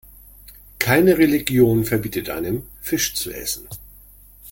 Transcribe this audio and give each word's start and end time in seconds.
Keine 0.79 1.19
Religion 1.19 1.85
verbietet 1.85 2.31
einem, 2.31 2.63
Fisch 2.81 3.13
zu 3.13 3.29
essen. 3.31 3.67